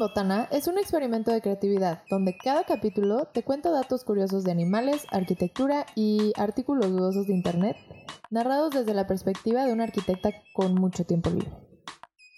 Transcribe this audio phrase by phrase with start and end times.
[0.00, 5.04] Botana es un experimento de creatividad donde cada capítulo te cuenta datos curiosos de animales,
[5.10, 7.76] arquitectura y artículos dudosos de internet,
[8.30, 11.52] narrados desde la perspectiva de una arquitecta con mucho tiempo libre.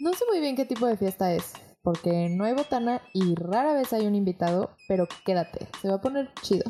[0.01, 1.53] No sé muy bien qué tipo de fiesta es,
[1.83, 6.01] porque no hay botana y rara vez hay un invitado, pero quédate, se va a
[6.01, 6.65] poner chido.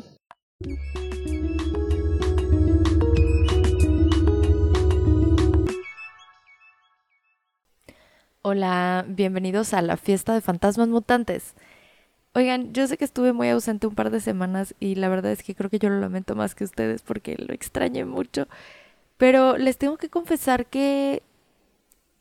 [8.45, 11.53] Hola, bienvenidos a la fiesta de fantasmas mutantes.
[12.33, 15.43] Oigan, yo sé que estuve muy ausente un par de semanas y la verdad es
[15.43, 18.49] que creo que yo lo lamento más que ustedes porque lo extrañé mucho.
[19.15, 21.23] Pero les tengo que confesar que...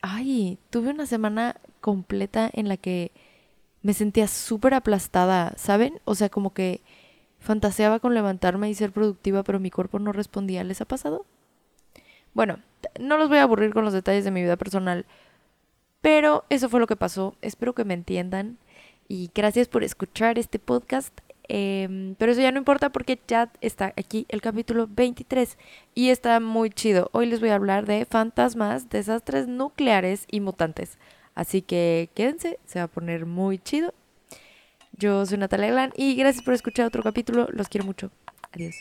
[0.00, 3.10] Ay, tuve una semana completa en la que
[3.82, 6.00] me sentía súper aplastada, ¿saben?
[6.04, 6.82] O sea, como que
[7.40, 10.62] fantaseaba con levantarme y ser productiva, pero mi cuerpo no respondía.
[10.62, 11.26] ¿Les ha pasado?
[12.32, 12.60] Bueno,
[13.00, 15.04] no los voy a aburrir con los detalles de mi vida personal
[16.02, 17.34] pero eso fue lo que pasó.
[17.40, 18.58] Espero que me entiendan.
[19.08, 21.18] Y gracias por escuchar este podcast.
[21.48, 25.58] Em, pero eso ya no importa porque ya está aquí el capítulo 23
[25.94, 27.08] y está muy chido.
[27.12, 30.98] Hoy les voy a hablar de fantasmas, desastres nucleares y mutantes.
[31.34, 33.94] Así que quédense, se va a poner muy chido.
[34.92, 37.48] Yo soy Natalia Glan y gracias por escuchar otro capítulo.
[37.50, 38.10] Los quiero mucho.
[38.52, 38.74] Adiós.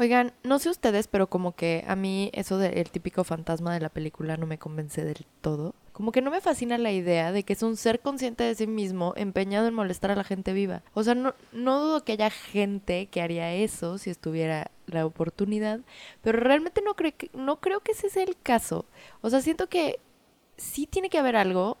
[0.00, 3.90] Oigan, no sé ustedes, pero como que a mí eso del típico fantasma de la
[3.90, 5.74] película no me convence del todo.
[5.92, 8.66] Como que no me fascina la idea de que es un ser consciente de sí
[8.66, 10.82] mismo empeñado en molestar a la gente viva.
[10.94, 15.80] O sea, no, no dudo que haya gente que haría eso si estuviera la oportunidad,
[16.22, 18.86] pero realmente no, que, no creo que ese sea el caso.
[19.20, 20.00] O sea, siento que
[20.56, 21.76] sí tiene que haber algo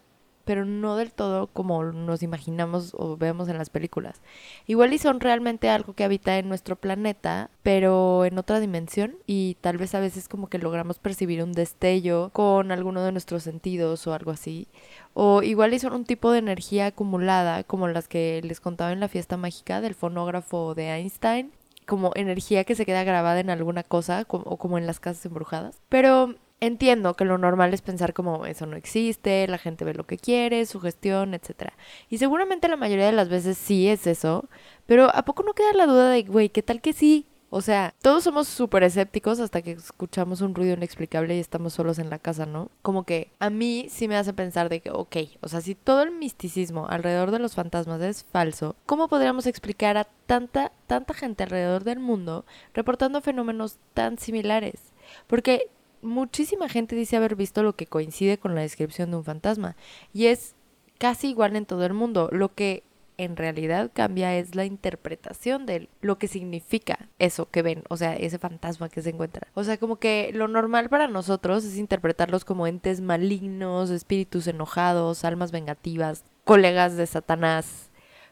[0.50, 4.20] pero no del todo como nos imaginamos o vemos en las películas.
[4.66, 9.58] Igual y son realmente algo que habita en nuestro planeta, pero en otra dimensión y
[9.60, 14.08] tal vez a veces como que logramos percibir un destello con alguno de nuestros sentidos
[14.08, 14.66] o algo así.
[15.14, 18.98] O igual y son un tipo de energía acumulada como las que les contaba en
[18.98, 21.52] la fiesta mágica del fonógrafo de Einstein,
[21.86, 25.80] como energía que se queda grabada en alguna cosa o como en las casas embrujadas.
[25.88, 30.04] Pero Entiendo que lo normal es pensar como eso no existe, la gente ve lo
[30.04, 31.72] que quiere, su gestión, etc.
[32.10, 34.48] Y seguramente la mayoría de las veces sí es eso,
[34.84, 37.26] pero ¿a poco no queda la duda de, güey, qué tal que sí?
[37.52, 41.98] O sea, todos somos súper escépticos hasta que escuchamos un ruido inexplicable y estamos solos
[41.98, 42.70] en la casa, ¿no?
[42.80, 46.02] Como que a mí sí me hace pensar de que, ok, o sea, si todo
[46.02, 51.42] el misticismo alrededor de los fantasmas es falso, ¿cómo podríamos explicar a tanta, tanta gente
[51.42, 54.92] alrededor del mundo reportando fenómenos tan similares?
[55.26, 55.70] Porque
[56.02, 59.76] muchísima gente dice haber visto lo que coincide con la descripción de un fantasma
[60.12, 60.54] y es
[60.98, 62.28] casi igual en todo el mundo.
[62.32, 62.82] Lo que
[63.16, 68.16] en realidad cambia es la interpretación de lo que significa eso que ven, o sea,
[68.16, 69.46] ese fantasma que se encuentra.
[69.52, 75.24] O sea, como que lo normal para nosotros es interpretarlos como entes malignos, espíritus enojados,
[75.26, 77.90] almas vengativas, colegas de Satanás.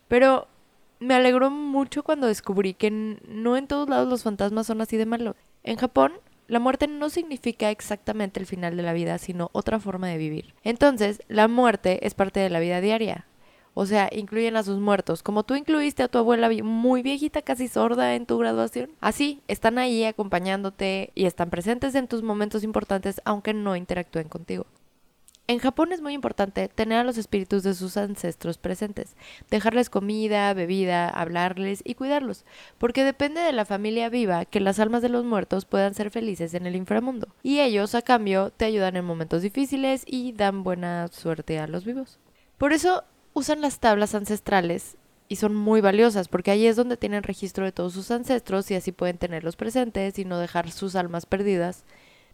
[0.08, 0.48] Pero
[1.00, 5.04] me alegró mucho cuando descubrí que no en todos lados los fantasmas son así de
[5.04, 5.36] malos.
[5.64, 6.14] En Japón
[6.48, 10.54] la muerte no significa exactamente el final de la vida, sino otra forma de vivir.
[10.64, 13.26] Entonces, la muerte es parte de la vida diaria.
[13.74, 15.22] O sea, incluyen a sus muertos.
[15.22, 18.90] Como tú incluiste a tu abuela muy viejita, casi sorda en tu graduación.
[19.00, 24.66] Así, están ahí acompañándote y están presentes en tus momentos importantes, aunque no interactúen contigo.
[25.50, 29.16] En Japón es muy importante tener a los espíritus de sus ancestros presentes,
[29.50, 32.44] dejarles comida, bebida, hablarles y cuidarlos,
[32.76, 36.52] porque depende de la familia viva que las almas de los muertos puedan ser felices
[36.52, 37.28] en el inframundo.
[37.42, 41.86] Y ellos, a cambio, te ayudan en momentos difíciles y dan buena suerte a los
[41.86, 42.18] vivos.
[42.58, 44.98] Por eso usan las tablas ancestrales
[45.30, 48.74] y son muy valiosas porque ahí es donde tienen registro de todos sus ancestros y
[48.74, 51.84] así pueden tenerlos presentes y no dejar sus almas perdidas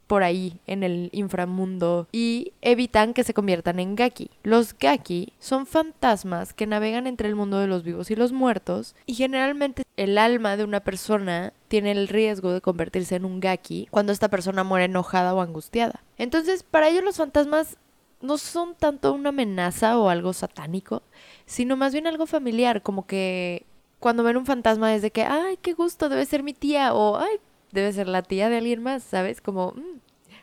[0.06, 4.30] por ahí en el inframundo y evitan que se conviertan en gaki.
[4.42, 8.94] Los gaki son fantasmas que navegan entre el mundo de los vivos y los muertos
[9.06, 13.88] y generalmente el alma de una persona tiene el riesgo de convertirse en un gaki
[13.90, 16.02] cuando esta persona muere enojada o angustiada.
[16.18, 17.76] Entonces, para ellos los fantasmas
[18.20, 21.02] no son tanto una amenaza o algo satánico,
[21.46, 23.66] sino más bien algo familiar, como que
[24.00, 27.18] cuando ven un fantasma es de que, ay, qué gusto, debe ser mi tía, o
[27.18, 27.38] ay,
[27.74, 29.40] debe ser la tía de alguien más, ¿sabes?
[29.40, 30.00] Como, mm,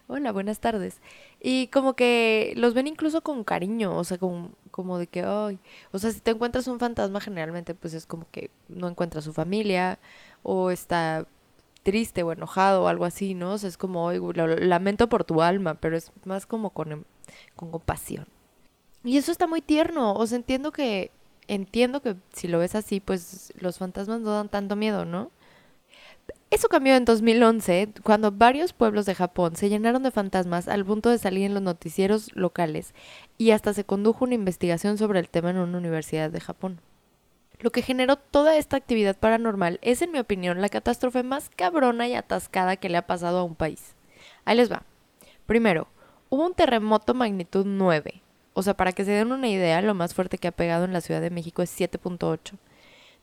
[0.07, 1.01] hola, buenas tardes.
[1.39, 5.60] Y como que los ven incluso con cariño, o sea, como, de que, ay,
[5.92, 9.33] o sea, si te encuentras un fantasma, generalmente pues es como que no encuentra su
[9.33, 10.00] familia
[10.44, 11.25] o está
[11.83, 13.54] triste o enojado o algo así, ¿no?
[13.54, 14.19] O sea, es como, oye,
[14.60, 17.04] lamento por tu alma, pero es más como con, em,
[17.56, 18.28] con compasión.
[19.04, 21.12] Y eso está muy tierno, o sea, entiendo que,
[21.48, 25.31] entiendo que si lo ves así, pues los fantasmas no dan tanto miedo, ¿no?
[26.51, 31.09] Eso cambió en 2011, cuando varios pueblos de Japón se llenaron de fantasmas al punto
[31.09, 32.94] de salir en los noticieros locales
[33.38, 36.81] y hasta se condujo una investigación sobre el tema en una universidad de Japón.
[37.59, 42.07] Lo que generó toda esta actividad paranormal es, en mi opinión, la catástrofe más cabrona
[42.07, 43.95] y atascada que le ha pasado a un país.
[44.44, 44.83] Ahí les va.
[45.45, 45.88] Primero,
[46.29, 48.21] hubo un terremoto magnitud 9.
[48.53, 50.91] O sea, para que se den una idea, lo más fuerte que ha pegado en
[50.91, 52.57] la Ciudad de México es 7.8.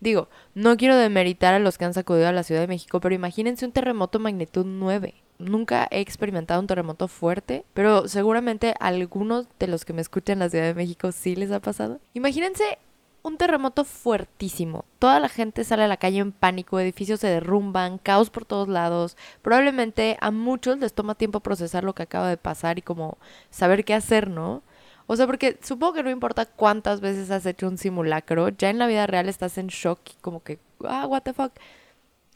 [0.01, 3.15] Digo, no quiero demeritar a los que han sacudido a la Ciudad de México, pero
[3.15, 5.15] imagínense un terremoto magnitud 9.
[5.39, 10.35] Nunca he experimentado un terremoto fuerte, pero seguramente a algunos de los que me escuchan
[10.35, 12.01] en la Ciudad de México sí les ha pasado.
[12.15, 12.79] Imagínense
[13.23, 14.85] un terremoto fuertísimo.
[14.99, 18.69] Toda la gente sale a la calle en pánico, edificios se derrumban, caos por todos
[18.69, 19.17] lados.
[19.43, 23.19] Probablemente a muchos les toma tiempo procesar lo que acaba de pasar y como
[23.51, 24.63] saber qué hacer, ¿no?
[25.11, 28.79] O sea, porque supongo que no importa cuántas veces has hecho un simulacro, ya en
[28.79, 31.53] la vida real estás en shock y como que, ah, what the fuck.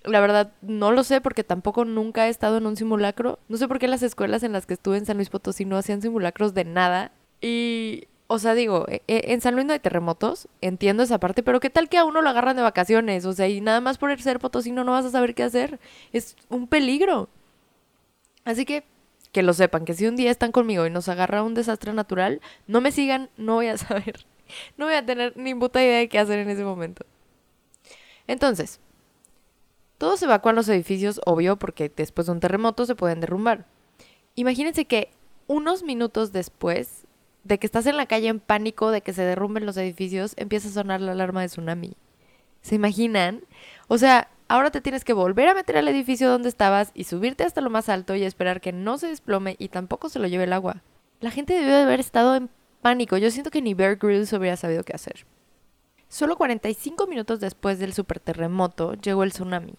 [0.04, 3.38] La verdad, no lo sé porque tampoco nunca he estado en un simulacro.
[3.50, 5.76] No sé por qué las escuelas en las que estuve en San Luis Potosí no
[5.76, 7.12] hacían simulacros de nada.
[7.42, 11.42] Y, o sea, digo, e, e, en San Luis no hay terremotos, entiendo esa parte,
[11.42, 13.26] pero ¿qué tal que a uno lo agarran de vacaciones?
[13.26, 15.78] O sea, y nada más por ser potosino no vas a saber qué hacer.
[16.14, 17.28] Es un peligro.
[18.44, 18.84] Así que
[19.32, 22.40] que lo sepan, que si un día están conmigo y nos agarra un desastre natural,
[22.66, 24.26] no me sigan, no voy a saber,
[24.76, 27.04] no voy a tener ni puta idea de qué hacer en ese momento.
[28.26, 28.78] Entonces,
[29.98, 33.66] todos evacuan los edificios, obvio, porque después de un terremoto se pueden derrumbar.
[34.34, 35.10] Imagínense que
[35.46, 37.06] unos minutos después
[37.44, 40.68] de que estás en la calle en pánico de que se derrumben los edificios, empieza
[40.68, 41.94] a sonar la alarma de tsunami.
[42.62, 43.42] ¿Se imaginan?
[43.88, 47.42] O sea, Ahora te tienes que volver a meter al edificio donde estabas y subirte
[47.42, 50.44] hasta lo más alto y esperar que no se desplome y tampoco se lo lleve
[50.44, 50.82] el agua.
[51.20, 52.50] La gente debió de haber estado en
[52.82, 53.16] pánico.
[53.16, 55.24] Yo siento que ni Bear Grylls hubiera sabido qué hacer.
[56.10, 59.72] Solo 45 minutos después del superterremoto llegó el tsunami.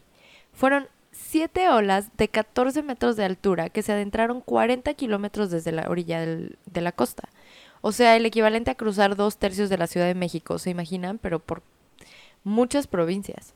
[0.54, 5.88] Fueron siete olas de 14 metros de altura que se adentraron 40 kilómetros desde la
[5.88, 7.30] orilla de la costa.
[7.81, 11.19] O sea, el equivalente a cruzar dos tercios de la Ciudad de México, ¿se imaginan?
[11.19, 11.62] Pero por
[12.44, 13.54] muchas provincias.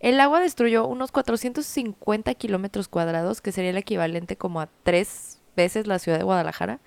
[0.00, 5.86] El agua destruyó unos 450 kilómetros cuadrados, que sería el equivalente como a tres veces
[5.86, 6.80] la ciudad de Guadalajara.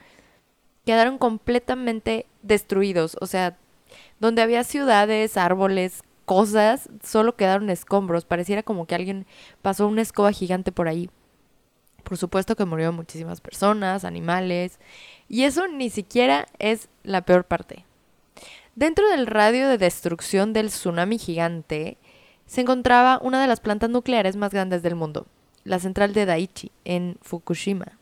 [0.86, 3.58] Quedaron completamente destruidos, o sea,
[4.20, 8.26] donde había ciudades, árboles, cosas, solo quedaron escombros.
[8.26, 9.26] Pareciera como que alguien
[9.64, 11.10] pasó una escoba gigante por ahí.
[12.04, 14.80] Por supuesto que murieron muchísimas personas, animales,
[15.28, 17.86] y eso ni siquiera es la peor parte.
[18.76, 21.98] Dentro del radio de destrucción del tsunami gigante,
[22.50, 25.28] se encontraba una de las plantas nucleares más grandes del mundo,
[25.66, 28.00] la central de Daiichi, en Fukushima.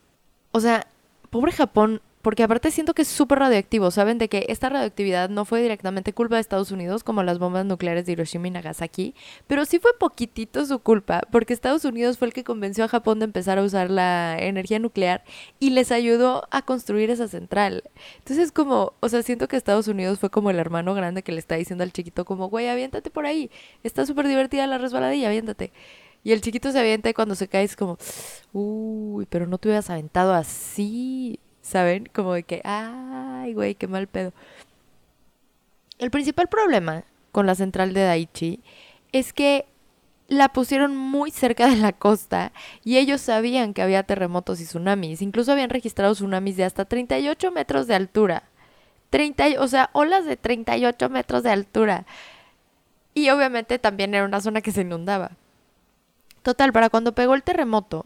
[0.53, 0.87] O sea,
[1.29, 4.17] pobre Japón porque aparte siento que es súper radioactivo, ¿saben?
[4.17, 8.05] De que esta radioactividad no fue directamente culpa de Estados Unidos, como las bombas nucleares
[8.05, 9.15] de Hiroshima y Nagasaki,
[9.47, 13.19] pero sí fue poquitito su culpa, porque Estados Unidos fue el que convenció a Japón
[13.19, 15.23] de empezar a usar la energía nuclear
[15.61, 17.85] y les ayudó a construir esa central.
[18.17, 21.39] Entonces como, o sea, siento que Estados Unidos fue como el hermano grande que le
[21.39, 23.49] está diciendo al chiquito como, güey, aviéntate por ahí,
[23.83, 25.71] está súper divertida la resbaladilla, aviéntate.
[26.25, 27.97] Y el chiquito se avienta y cuando se cae es como,
[28.51, 31.39] uy, pero no te hubieras aventado así.
[31.67, 32.09] ¿Saben?
[32.13, 34.33] Como de que, ay, güey, qué mal pedo.
[35.99, 38.61] El principal problema con la central de Daiichi
[39.11, 39.65] es que
[40.27, 42.51] la pusieron muy cerca de la costa
[42.83, 45.21] y ellos sabían que había terremotos y tsunamis.
[45.21, 48.43] Incluso habían registrado tsunamis de hasta 38 metros de altura.
[49.09, 52.05] 30, o sea, olas de 38 metros de altura.
[53.13, 55.31] Y obviamente también era una zona que se inundaba.
[56.43, 58.05] Total, para cuando pegó el terremoto,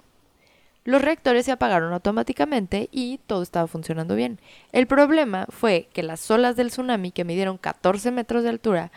[0.83, 4.39] los reactores se apagaron automáticamente y todo estaba funcionando bien.
[4.71, 8.91] El problema fue que las olas del tsunami, que midieron 14 metros de altura,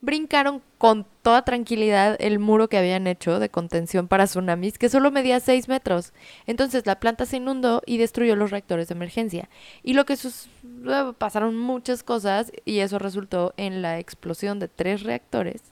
[0.00, 5.10] brincaron con toda tranquilidad el muro que habían hecho de contención para tsunamis, que solo
[5.10, 6.12] medía 6 metros.
[6.46, 9.48] Entonces la planta se inundó y destruyó los reactores de emergencia.
[9.82, 10.16] Y lo que
[10.62, 15.62] luego pasaron muchas cosas y eso resultó en la explosión de tres reactores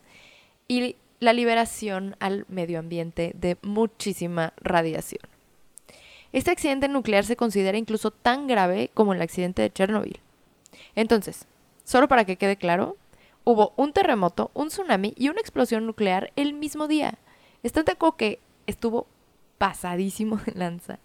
[0.66, 5.33] y la liberación al medio ambiente de muchísima radiación.
[6.34, 10.18] Este accidente nuclear se considera incluso tan grave como el accidente de Chernobyl.
[10.96, 11.46] Entonces,
[11.84, 12.96] solo para que quede claro,
[13.44, 17.18] hubo un terremoto, un tsunami y una explosión nuclear el mismo día.
[17.62, 19.06] Están de que estuvo
[19.58, 20.98] pasadísimo de lanza.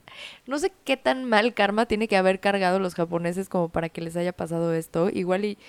[0.48, 4.02] No sé qué tan mal karma tiene que haber cargado los japoneses como para que
[4.02, 5.12] les haya pasado esto.
[5.12, 5.60] Igual y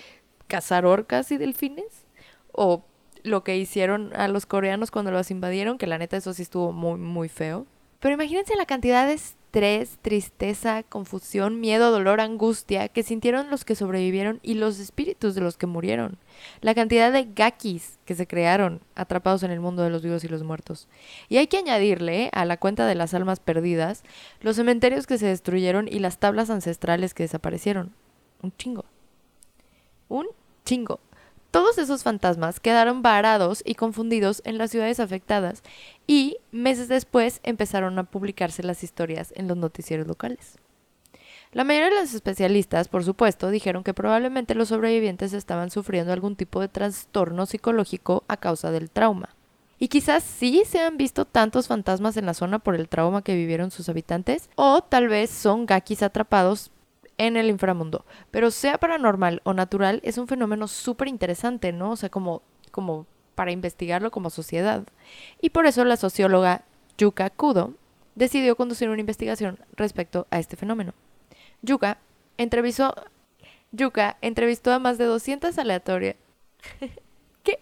[0.47, 2.07] cazar orcas y delfines.
[2.51, 2.83] O
[3.21, 6.71] lo que hicieron a los coreanos cuando los invadieron, que la neta eso sí estuvo
[6.71, 7.67] muy, muy feo.
[7.99, 9.13] Pero imagínense la cantidad de
[9.51, 15.41] estrés, tristeza, confusión, miedo, dolor, angustia que sintieron los que sobrevivieron y los espíritus de
[15.41, 16.17] los que murieron.
[16.61, 20.29] La cantidad de gakis que se crearon atrapados en el mundo de los vivos y
[20.29, 20.87] los muertos.
[21.27, 24.03] Y hay que añadirle a la cuenta de las almas perdidas
[24.39, 27.93] los cementerios que se destruyeron y las tablas ancestrales que desaparecieron.
[28.41, 28.85] Un chingo.
[30.07, 30.27] Un
[30.63, 31.01] chingo.
[31.51, 35.63] Todos esos fantasmas quedaron varados y confundidos en las ciudades afectadas
[36.07, 40.57] y meses después empezaron a publicarse las historias en los noticieros locales.
[41.51, 46.37] La mayoría de los especialistas, por supuesto, dijeron que probablemente los sobrevivientes estaban sufriendo algún
[46.37, 49.35] tipo de trastorno psicológico a causa del trauma.
[49.77, 53.35] Y quizás sí se han visto tantos fantasmas en la zona por el trauma que
[53.35, 56.71] vivieron sus habitantes, o tal vez son gakis atrapados
[57.17, 58.05] en el inframundo.
[58.31, 61.91] Pero sea paranormal o natural, es un fenómeno súper interesante, ¿no?
[61.91, 62.41] O sea, como,
[62.71, 64.83] como para investigarlo como sociedad.
[65.41, 66.63] Y por eso la socióloga
[66.97, 67.73] Yuka Kudo
[68.15, 70.93] decidió conducir una investigación respecto a este fenómeno.
[71.61, 71.97] Yuka
[72.37, 72.93] entrevistó,
[73.71, 76.15] Yuka entrevistó a más de 200 aleatorias.
[77.43, 77.59] ¿Qué?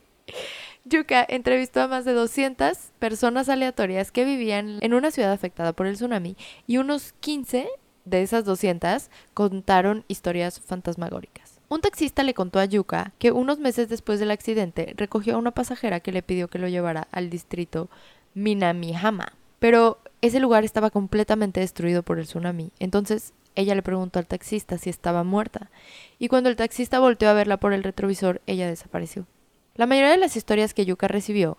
[0.86, 5.88] Yuka entrevistó a más de 200 personas aleatorias que vivían en una ciudad afectada por
[5.88, 6.36] el tsunami
[6.68, 7.70] y unos 15
[8.10, 11.60] de esas 200 contaron historias fantasmagóricas.
[11.70, 15.52] Un taxista le contó a Yuka que unos meses después del accidente recogió a una
[15.52, 17.90] pasajera que le pidió que lo llevara al distrito
[18.34, 19.34] Minamihama.
[19.60, 22.72] Pero ese lugar estaba completamente destruido por el tsunami.
[22.80, 25.70] Entonces ella le preguntó al taxista si estaba muerta.
[26.18, 29.28] Y cuando el taxista volteó a verla por el retrovisor, ella desapareció.
[29.76, 31.58] La mayoría de las historias que Yuka recibió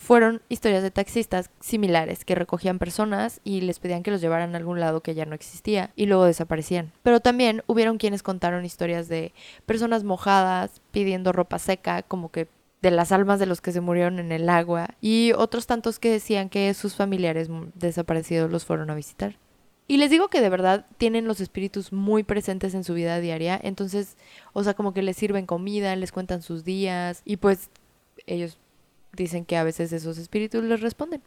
[0.00, 4.58] fueron historias de taxistas similares que recogían personas y les pedían que los llevaran a
[4.58, 6.90] algún lado que ya no existía y luego desaparecían.
[7.02, 9.34] Pero también hubieron quienes contaron historias de
[9.66, 12.48] personas mojadas pidiendo ropa seca, como que
[12.80, 16.10] de las almas de los que se murieron en el agua, y otros tantos que
[16.10, 19.36] decían que sus familiares desaparecidos los fueron a visitar.
[19.86, 23.60] Y les digo que de verdad tienen los espíritus muy presentes en su vida diaria,
[23.62, 24.16] entonces,
[24.54, 27.68] o sea, como que les sirven comida, les cuentan sus días, y pues
[28.26, 28.58] ellos
[29.12, 31.22] dicen que a veces esos espíritus les responden.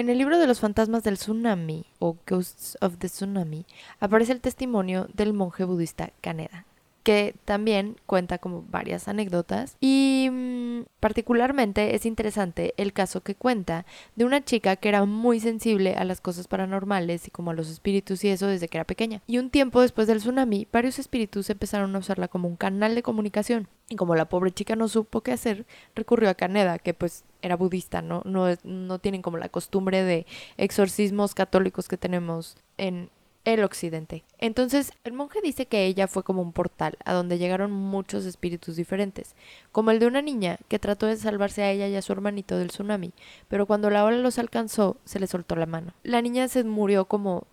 [0.00, 3.66] En el libro de los fantasmas del tsunami o Ghosts of the Tsunami
[3.98, 6.64] aparece el testimonio del monje budista Kaneda,
[7.02, 10.69] que también cuenta como varias anécdotas y mm,
[11.00, 16.04] particularmente es interesante el caso que cuenta de una chica que era muy sensible a
[16.04, 19.22] las cosas paranormales y como a los espíritus y eso desde que era pequeña.
[19.26, 23.02] Y un tiempo después del tsunami, varios espíritus empezaron a usarla como un canal de
[23.02, 23.68] comunicación.
[23.88, 25.66] Y como la pobre chica no supo qué hacer,
[25.96, 28.22] recurrió a Kaneda, que pues era budista, ¿no?
[28.24, 30.26] No, no tienen como la costumbre de
[30.58, 33.10] exorcismos católicos que tenemos en
[33.44, 34.24] el occidente.
[34.38, 38.76] Entonces, el monje dice que ella fue como un portal a donde llegaron muchos espíritus
[38.76, 39.34] diferentes,
[39.72, 42.58] como el de una niña que trató de salvarse a ella y a su hermanito
[42.58, 43.12] del tsunami,
[43.48, 45.94] pero cuando la ola los alcanzó, se le soltó la mano.
[46.02, 47.46] La niña se murió como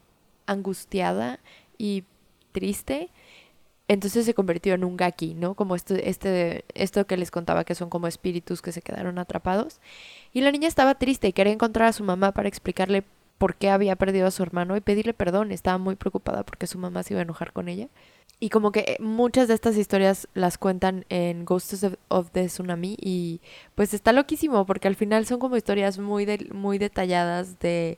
[0.46, 1.40] angustiada
[1.78, 2.04] y
[2.52, 3.10] triste,
[3.88, 5.54] entonces se convirtió en un gaki, ¿no?
[5.56, 9.80] Como esto, este, esto que les contaba que son como espíritus que se quedaron atrapados.
[10.34, 13.06] Y la niña estaba triste y quería encontrar a su mamá para explicarle
[13.38, 15.52] por qué había perdido a su hermano y pedirle perdón.
[15.52, 17.90] Estaba muy preocupada porque su mamá se iba a enojar con ella.
[18.40, 22.96] Y como que eh, muchas de estas historias las cuentan en Ghosts of, the Tsunami
[23.02, 23.42] y
[23.74, 27.98] pues está loquísimo porque al final son como historias muy, muy detalladas de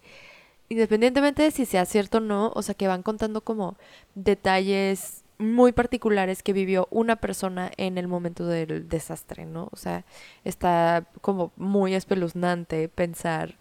[0.69, 3.75] independientemente de si sea cierto o no, o sea que van contando como
[4.15, 9.69] detalles muy particulares que vivió una persona en el momento del desastre, ¿no?
[9.71, 10.05] O sea,
[10.43, 13.57] está como muy espeluznante pensar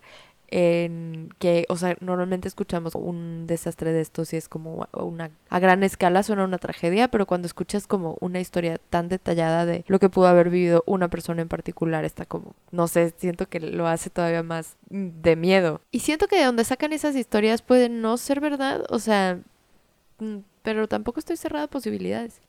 [0.50, 5.58] en que, o sea, normalmente escuchamos un desastre de estos y es como una a
[5.58, 9.98] gran escala suena una tragedia, pero cuando escuchas como una historia tan detallada de lo
[9.98, 13.86] que pudo haber vivido una persona en particular, está como, no sé, siento que lo
[13.86, 15.80] hace todavía más de miedo.
[15.90, 19.40] Y siento que de donde sacan esas historias puede no ser verdad, o sea,
[20.18, 22.40] mm, pero tampoco estoy cerrada a posibilidades.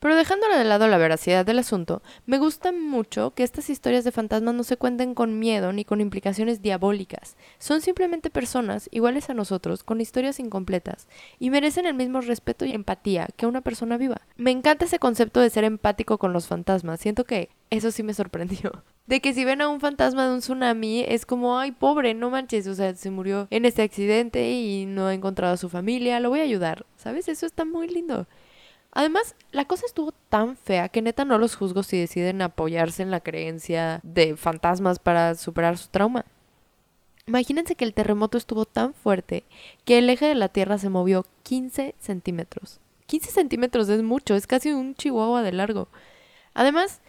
[0.00, 4.12] Pero dejándole de lado la veracidad del asunto, me gusta mucho que estas historias de
[4.12, 7.36] fantasmas no se cuenten con miedo ni con implicaciones diabólicas.
[7.58, 12.72] Son simplemente personas iguales a nosotros, con historias incompletas, y merecen el mismo respeto y
[12.72, 14.20] empatía que una persona viva.
[14.36, 17.00] Me encanta ese concepto de ser empático con los fantasmas.
[17.00, 18.84] Siento que eso sí me sorprendió.
[19.06, 22.28] De que si ven a un fantasma de un tsunami es como, ay, pobre, no
[22.28, 26.18] manches, o sea, se murió en este accidente y no ha encontrado a su familia,
[26.18, 26.86] lo voy a ayudar.
[26.96, 27.28] ¿Sabes?
[27.28, 28.26] Eso está muy lindo.
[28.96, 33.10] Además, la cosa estuvo tan fea que neta no los juzgo si deciden apoyarse en
[33.10, 36.24] la creencia de fantasmas para superar su trauma.
[37.26, 39.44] Imagínense que el terremoto estuvo tan fuerte
[39.84, 42.80] que el eje de la Tierra se movió 15 centímetros.
[43.04, 45.88] 15 centímetros es mucho, es casi un chihuahua de largo.
[46.54, 47.02] Además,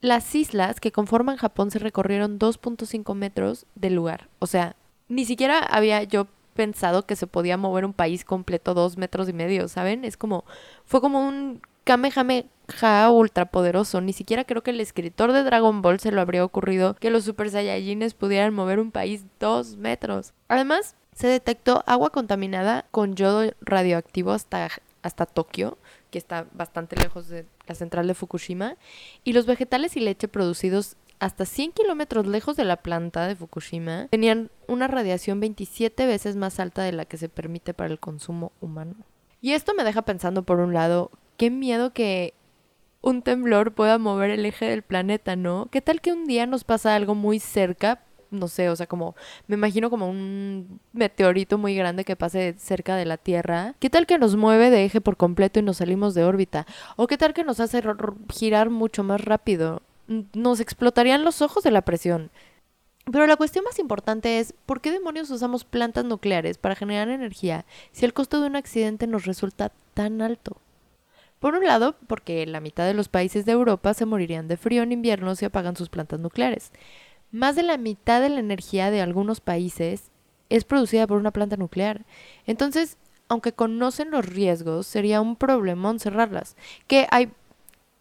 [0.00, 4.28] las islas que conforman Japón se recorrieron 2.5 metros del lugar.
[4.38, 4.76] O sea,
[5.08, 9.32] ni siquiera había yo pensado que se podía mover un país completo dos metros y
[9.32, 10.04] medio, ¿saben?
[10.04, 10.44] Es como,
[10.84, 14.00] fue como un Kamehameha ultrapoderoso.
[14.00, 17.22] Ni siquiera creo que el escritor de Dragon Ball se lo habría ocurrido que los
[17.22, 20.32] Super Saiyajines pudieran mover un país dos metros.
[20.48, 24.68] Además, se detectó agua contaminada con yodo radioactivo hasta,
[25.02, 25.78] hasta Tokio,
[26.10, 28.74] que está bastante lejos de la central de Fukushima,
[29.22, 34.08] y los vegetales y leche producidos hasta 100 kilómetros lejos de la planta de Fukushima
[34.10, 38.52] tenían una radiación 27 veces más alta de la que se permite para el consumo
[38.60, 38.94] humano.
[39.40, 42.34] Y esto me deja pensando, por un lado, qué miedo que
[43.00, 45.68] un temblor pueda mover el eje del planeta, ¿no?
[45.70, 48.02] ¿Qué tal que un día nos pasa algo muy cerca?
[48.30, 49.14] No sé, o sea, como
[49.46, 53.74] me imagino como un meteorito muy grande que pase cerca de la Tierra.
[53.78, 56.66] ¿Qué tal que nos mueve de eje por completo y nos salimos de órbita?
[56.96, 57.82] ¿O qué tal que nos hace
[58.30, 59.82] girar mucho más rápido?
[60.34, 62.30] Nos explotarían los ojos de la presión.
[63.10, 67.64] Pero la cuestión más importante es, ¿por qué demonios usamos plantas nucleares para generar energía
[67.92, 70.56] si el costo de un accidente nos resulta tan alto?
[71.38, 74.82] Por un lado, porque la mitad de los países de Europa se morirían de frío
[74.82, 76.72] en invierno si apagan sus plantas nucleares.
[77.30, 80.10] Más de la mitad de la energía de algunos países
[80.48, 82.04] es producida por una planta nuclear.
[82.46, 82.96] Entonces,
[83.28, 86.56] aunque conocen los riesgos, sería un problemón cerrarlas.
[86.86, 87.30] Que hay.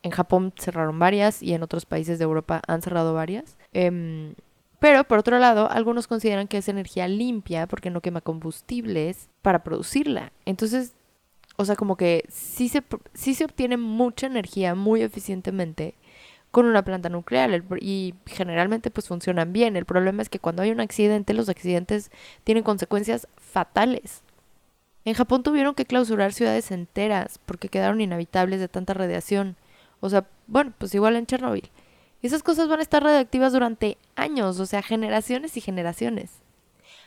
[0.04, 3.58] En Japón cerraron varias y en otros países de Europa han cerrado varias.
[3.74, 4.36] Em,
[4.80, 9.64] pero, por otro lado, algunos consideran que es energía limpia porque no quema combustibles para
[9.64, 10.32] producirla.
[10.46, 10.94] Entonces,
[11.56, 15.96] o sea, como que sí se, sí se obtiene mucha energía muy eficientemente
[16.52, 19.76] con una planta nuclear y generalmente pues funcionan bien.
[19.76, 22.12] El problema es que cuando hay un accidente, los accidentes
[22.44, 24.22] tienen consecuencias fatales.
[25.06, 29.56] En Japón tuvieron que clausurar ciudades enteras porque quedaron inhabitables de tanta radiación.
[30.00, 31.70] O sea, bueno, pues igual en Chernobyl.
[32.22, 36.42] Esas cosas van a estar radiactivas durante años, o sea, generaciones y generaciones.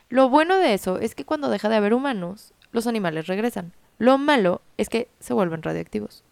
[0.09, 3.73] Lo bueno de eso es que cuando deja de haber humanos, los animales regresan.
[3.97, 6.23] Lo malo es que se vuelven radioactivos.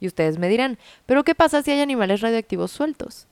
[0.00, 3.26] Y ustedes me dirán, ¿pero qué pasa si hay animales radioactivos sueltos?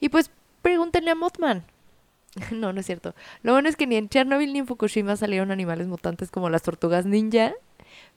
[0.00, 0.30] Y pues
[0.62, 1.64] pregúntenle a Mothman.
[2.50, 3.14] no, no es cierto.
[3.42, 6.62] Lo bueno es que ni en Chernobyl ni en Fukushima salieron animales mutantes como las
[6.62, 7.52] tortugas ninja,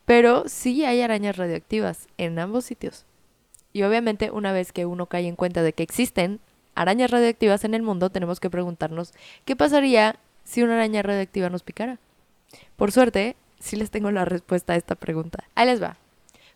[0.06, 3.06] pero sí hay arañas radioactivas en ambos sitios.
[3.75, 6.39] Y obviamente una vez que uno cae en cuenta de que existen
[6.75, 9.11] arañas radioactivas en el mundo, tenemos que preguntarnos
[9.43, 11.99] qué pasaría si una araña radioactiva nos picara.
[12.77, 15.43] Por suerte, sí les tengo la respuesta a esta pregunta.
[15.55, 15.97] Ahí les va.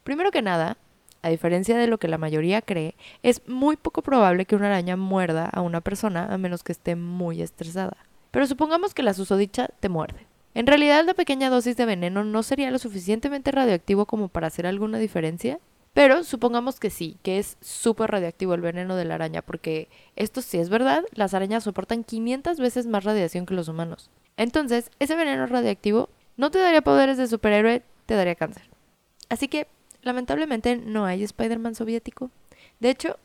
[0.06, 0.78] Primero que nada,
[1.22, 4.96] a diferencia de lo que la mayoría cree, es muy poco probable que una araña
[4.96, 7.98] muerda a una persona a menos que esté muy estresada.
[8.32, 10.26] Pero supongamos que la susodicha te muerde.
[10.54, 14.66] En realidad la pequeña dosis de veneno no sería lo suficientemente radioactivo como para hacer
[14.66, 15.60] alguna diferencia,
[16.00, 20.42] pero supongamos que sí, que es súper radioactivo el veneno de la araña, porque esto
[20.42, 24.10] sí es verdad, las arañas soportan 500 veces más radiación que los humanos.
[24.38, 26.08] Entonces, ese veneno radioactivo
[26.38, 28.64] no te daría poderes de superhéroe, te daría cáncer.
[29.28, 29.68] Así que,
[30.02, 32.32] lamentablemente, no hay Spider-Man soviético.
[32.80, 33.18] De hecho,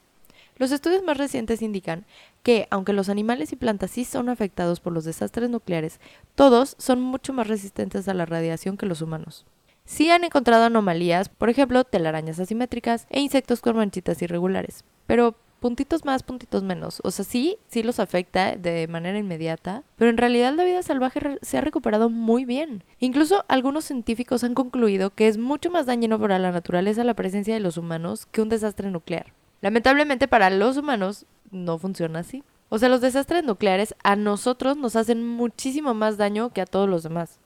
[0.57, 2.05] los estudios más recientes indican
[2.43, 6.01] que, aunque los animales y plantas sí son afectados por los desastres nucleares,
[6.35, 9.47] todos son mucho más resistentes a la radiación que los humanos.
[9.87, 16.05] Sí han encontrado anomalías, por ejemplo, telarañas asimétricas e insectos con manchitas irregulares, pero puntitos
[16.05, 17.01] más, puntitos menos.
[17.05, 21.39] O sea, sí, sí los afecta de manera inmediata, pero en realidad la vida salvaje
[21.41, 22.85] se ha recuperado muy bien.
[22.99, 27.55] Incluso algunos científicos han concluido que es mucho más dañino para la naturaleza la presencia
[27.55, 29.33] de los humanos que un desastre nuclear.
[29.63, 32.45] Lamentablemente para los humanos no funciona así.
[32.69, 36.91] O sea, los desastres nucleares a nosotros nos hacen muchísimo más daño que a todos
[36.91, 37.39] los demás.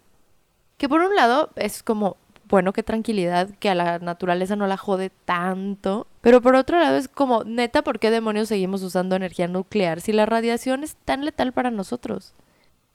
[0.76, 2.16] Que por un lado es como
[2.48, 6.06] bueno, qué tranquilidad que a la naturaleza no la jode tanto.
[6.20, 10.12] Pero por otro lado es como, neta, ¿por qué demonios seguimos usando energía nuclear si
[10.12, 12.34] la radiación es tan letal para nosotros?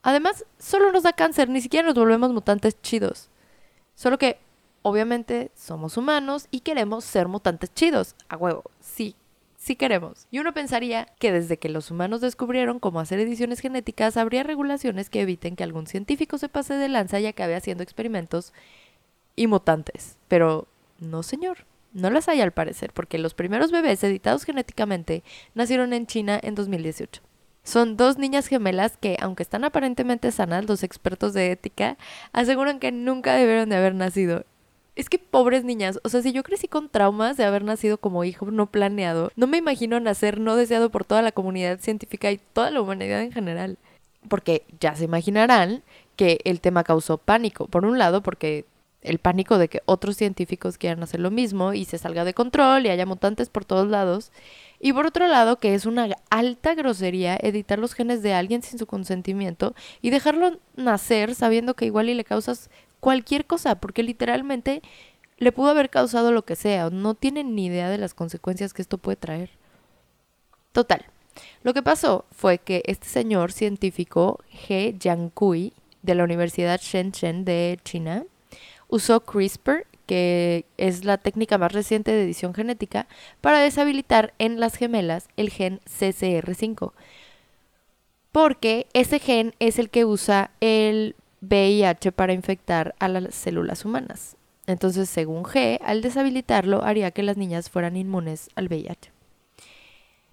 [0.01, 3.29] Además, solo nos da cáncer, ni siquiera nos volvemos mutantes chidos.
[3.95, 4.37] Solo que,
[4.81, 8.15] obviamente, somos humanos y queremos ser mutantes chidos.
[8.27, 9.15] A huevo, sí,
[9.55, 10.27] sí queremos.
[10.29, 15.09] Y uno pensaría que desde que los humanos descubrieron cómo hacer ediciones genéticas, habría regulaciones
[15.09, 18.51] que eviten que algún científico se pase de lanza y acabe haciendo experimentos
[19.35, 20.17] y mutantes.
[20.27, 20.67] Pero
[20.99, 21.65] no, señor.
[21.93, 26.55] No las hay al parecer, porque los primeros bebés editados genéticamente nacieron en China en
[26.55, 27.21] 2018.
[27.63, 31.97] Son dos niñas gemelas que, aunque están aparentemente sanas, los expertos de ética
[32.33, 34.43] aseguran que nunca debieron de haber nacido.
[34.95, 38.23] Es que pobres niñas, o sea, si yo crecí con traumas de haber nacido como
[38.25, 42.37] hijo no planeado, no me imagino nacer no deseado por toda la comunidad científica y
[42.37, 43.77] toda la humanidad en general.
[44.29, 45.83] Porque ya se imaginarán
[46.15, 47.67] que el tema causó pánico.
[47.67, 48.65] Por un lado, porque
[49.03, 52.85] el pánico de que otros científicos quieran hacer lo mismo y se salga de control
[52.85, 54.31] y haya mutantes por todos lados.
[54.79, 58.79] Y por otro lado, que es una alta grosería editar los genes de alguien sin
[58.79, 64.81] su consentimiento y dejarlo nacer sabiendo que igual y le causas cualquier cosa, porque literalmente
[65.37, 68.81] le pudo haber causado lo que sea, no tienen ni idea de las consecuencias que
[68.81, 69.51] esto puede traer.
[70.71, 71.05] Total.
[71.63, 77.79] Lo que pasó fue que este señor científico, He Jiankui, de la Universidad Shenzhen de
[77.83, 78.25] China,
[78.93, 83.07] usó CRISPR, que es la técnica más reciente de edición genética,
[83.41, 86.91] para deshabilitar en las gemelas el gen CCR5.
[88.31, 94.37] Porque ese gen es el que usa el VIH para infectar a las células humanas.
[94.67, 99.11] Entonces, según G, al deshabilitarlo haría que las niñas fueran inmunes al VIH.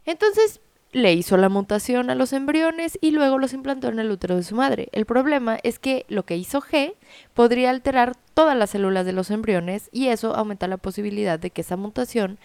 [0.05, 0.61] Entonces,
[0.93, 4.43] le hizo la mutación a los embriones y luego los implantó en el útero de
[4.43, 4.89] su madre.
[4.93, 6.95] El problema es que lo que hizo G
[7.35, 11.61] podría alterar todas las células de los embriones y eso aumenta la posibilidad de que
[11.61, 12.39] esa mutación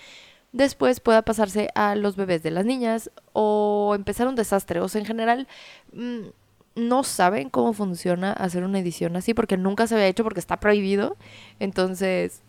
[0.52, 4.80] después pueda pasarse a los bebés de las niñas o empezar un desastre.
[4.80, 5.48] O sea, en general
[5.92, 6.28] mm,
[6.76, 10.60] no saben cómo funciona hacer una edición así porque nunca se había hecho porque está
[10.60, 11.18] prohibido.
[11.60, 12.44] Entonces,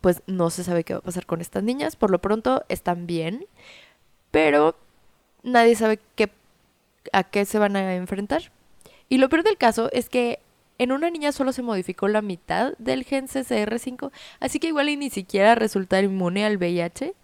[0.00, 1.96] pues no se sabe qué va a pasar con estas niñas.
[1.96, 3.46] Por lo pronto están bien,
[4.30, 4.76] pero
[5.42, 6.30] nadie sabe qué,
[7.12, 8.50] a qué se van a enfrentar.
[9.08, 10.38] Y lo peor del caso es que
[10.78, 14.96] en una niña solo se modificó la mitad del gen CCR5, así que igual y
[14.96, 17.14] ni siquiera resultar inmune al VIH.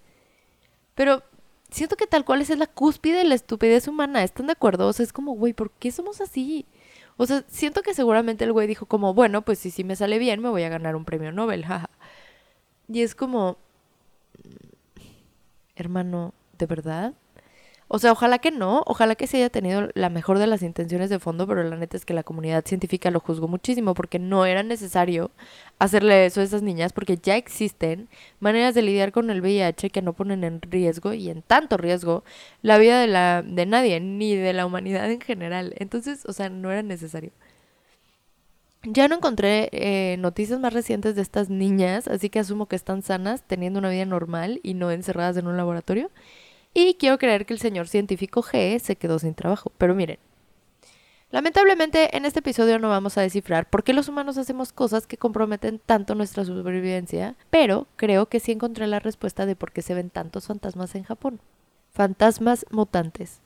[0.95, 1.23] Pero
[1.71, 4.89] siento que tal cual es la cúspide de la estupidez humana, ¿están de acuerdo?
[4.89, 6.67] O sea, es como, güey, ¿por qué somos así?
[7.17, 10.19] O sea, siento que seguramente el güey dijo como, bueno, pues si sí me sale
[10.19, 11.91] bien, me voy a ganar un premio Nobel, jaja.
[12.89, 13.57] Y es como,
[15.77, 17.15] hermano, ¿de verdad?
[17.89, 21.09] O sea, ojalá que no, ojalá que se haya tenido la mejor de las intenciones
[21.09, 24.45] de fondo, pero la neta es que la comunidad científica lo juzgó muchísimo porque no
[24.45, 25.31] era necesario
[25.79, 28.09] hacerle eso a esas niñas porque ya existen
[28.41, 32.25] maneras de lidiar con el VIH que no ponen en riesgo y en tanto riesgo
[32.61, 35.73] la vida de, la, de nadie, ni de la humanidad en general.
[35.77, 37.31] Entonces, o sea, no era necesario.
[38.83, 43.03] Ya no encontré eh, noticias más recientes de estas niñas, así que asumo que están
[43.03, 46.11] sanas, teniendo una vida normal y no encerradas en un laboratorio.
[46.79, 49.73] Y quiero creer que el señor científico G se quedó sin trabajo.
[49.79, 50.19] Pero miren,
[51.31, 55.17] lamentablemente en este episodio no vamos a descifrar por qué los humanos hacemos cosas que
[55.17, 59.95] comprometen tanto nuestra supervivencia, pero creo que sí encontré la respuesta de por qué se
[59.95, 61.41] ven tantos fantasmas en Japón.
[61.93, 63.41] Fantasmas mutantes.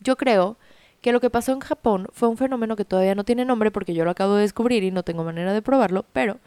[0.00, 0.56] Yo creo
[1.02, 3.92] que lo que pasó en Japón fue un fenómeno que todavía no tiene nombre porque
[3.92, 6.38] yo lo acabo de descubrir y no tengo manera de probarlo, pero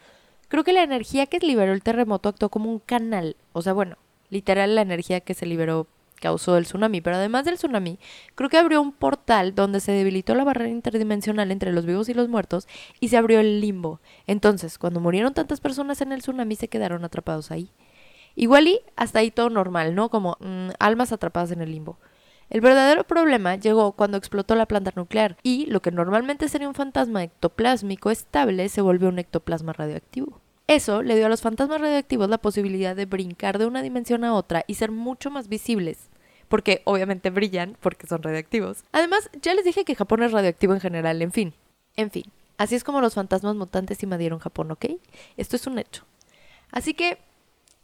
[0.47, 3.35] creo que la energía que liberó el terremoto actuó como un canal.
[3.51, 3.97] O sea, bueno,
[4.31, 5.85] literal la energía que se liberó
[6.23, 7.99] causó el tsunami, pero además del tsunami,
[8.33, 12.13] creo que abrió un portal donde se debilitó la barrera interdimensional entre los vivos y
[12.13, 12.65] los muertos
[13.01, 13.99] y se abrió el limbo.
[14.25, 17.71] Entonces, cuando murieron tantas personas en el tsunami, se quedaron atrapados ahí.
[18.37, 20.07] Igual y hasta ahí todo normal, ¿no?
[20.07, 21.99] Como mm, almas atrapadas en el limbo.
[22.49, 26.73] El verdadero problema llegó cuando explotó la planta nuclear y lo que normalmente sería un
[26.73, 30.39] fantasma ectoplásmico estable se volvió un ectoplasma radioactivo.
[30.67, 34.33] Eso le dio a los fantasmas radioactivos la posibilidad de brincar de una dimensión a
[34.33, 36.09] otra y ser mucho más visibles
[36.53, 38.83] porque obviamente brillan porque son radioactivos.
[38.91, 41.55] Además, ya les dije que Japón es radioactivo en general, en fin.
[41.95, 42.25] En fin,
[42.59, 44.85] así es como los fantasmas mutantes invadieron Japón, ¿ok?
[45.35, 46.03] Esto es un hecho.
[46.71, 47.17] Así que,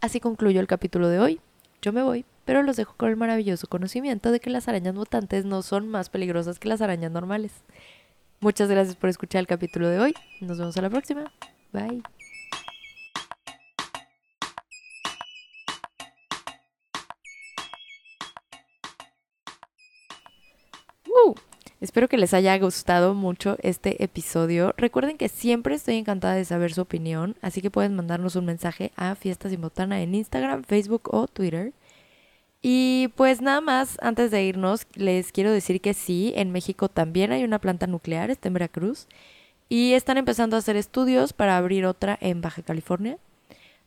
[0.01, 1.41] así concluyo el capítulo de hoy.
[1.81, 5.45] Yo me voy, pero los dejo con el maravilloso conocimiento de que las arañas mutantes
[5.45, 7.51] no son más peligrosas que las arañas normales.
[8.39, 10.13] Muchas gracias por escuchar el capítulo de hoy.
[10.41, 11.33] Nos vemos a la próxima.
[11.73, 12.03] Bye.
[21.81, 24.73] Espero que les haya gustado mucho este episodio.
[24.75, 28.91] Recuerden que siempre estoy encantada de saber su opinión, así que pueden mandarnos un mensaje
[28.97, 31.71] a Fiestas y Botana en Instagram, Facebook o Twitter.
[32.61, 37.31] Y pues nada más, antes de irnos, les quiero decir que sí, en México también
[37.31, 39.07] hay una planta nuclear, está en Veracruz,
[39.69, 43.17] y están empezando a hacer estudios para abrir otra en Baja California.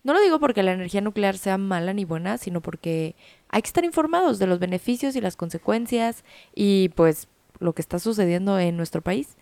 [0.02, 3.16] No lo digo porque la energía nuclear sea mala ni buena, sino porque
[3.50, 6.24] hay que estar informados de los beneficios y las consecuencias
[6.55, 7.28] y pues
[7.62, 9.37] lo que está sucediendo en nuestro país.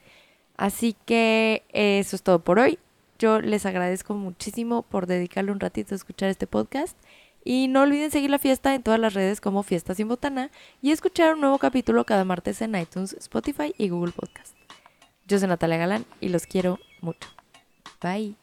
[0.57, 2.79] Así que eso es todo por hoy.
[3.19, 6.97] Yo les agradezco muchísimo por dedicarle un ratito a escuchar este podcast.
[7.43, 10.51] Y no olviden seguir la fiesta en todas las redes como Fiesta Sin Botana
[10.83, 14.55] y escuchar un nuevo capítulo cada martes en iTunes, Spotify y Google Podcast.
[15.27, 17.29] Yo soy Natalia Galán y los quiero mucho.
[18.03, 18.37] Bye.